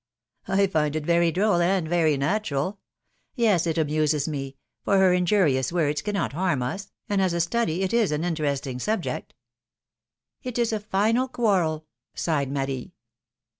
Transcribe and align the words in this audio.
I 0.47 0.65
find 0.65 0.95
it 0.95 1.05
very 1.05 1.31
droll 1.31 1.61
and 1.61 1.87
very 1.87 2.17
natural; 2.17 2.79
yes, 3.35 3.67
it 3.67 3.77
amuses 3.77 4.27
me, 4.27 4.57
for 4.83 4.97
her 4.97 5.13
injurious 5.13 5.71
words 5.71 6.01
cannot 6.01 6.33
harm 6.33 6.63
us, 6.63 6.91
and 7.07 7.21
as 7.21 7.33
a 7.33 7.39
study 7.39 7.83
it 7.83 7.93
is 7.93 8.11
an 8.11 8.23
interesting 8.23 8.79
subject.'^ 8.79 9.35
It 10.41 10.57
is 10.57 10.73
a 10.73 10.79
final 10.79 11.27
quarrel 11.27 11.85
sighed 12.15 12.51
Marie. 12.51 12.95